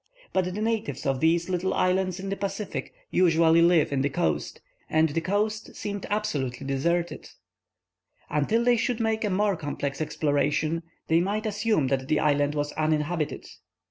[0.33, 4.59] But the natives of these little islands in the Pacific usually live on the coast,
[4.89, 7.35] and the coast seemed absolutely desert.
[8.27, 12.71] Until they should make a more complete exploration, they might assume that the island was
[12.71, 13.45] uninhabited.